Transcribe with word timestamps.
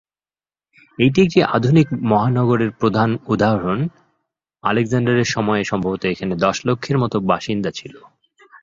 এইটি 0.99 1.19
একটি 1.21 1.39
আধুনিক 1.55 1.87
মহানগরের 2.11 2.71
প্রথম 2.79 3.09
উদাহরণ, 3.27 3.79
আলেকজান্ডারের 4.63 5.29
সময়ে 5.35 5.63
সম্ভবত 5.63 6.01
এখানে 6.05 6.33
দশ 6.45 6.57
লক্ষের 6.67 6.97
মত 6.97 7.13
বাসিন্দা 7.31 7.71
ছিল। 7.71 7.95